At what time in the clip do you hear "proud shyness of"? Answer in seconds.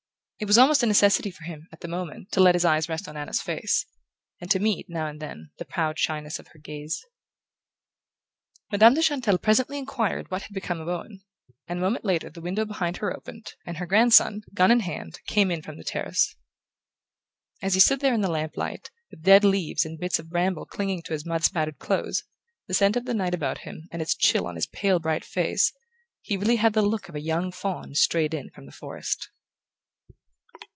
5.65-6.47